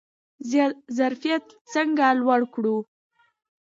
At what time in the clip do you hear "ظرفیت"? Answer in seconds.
0.97-1.45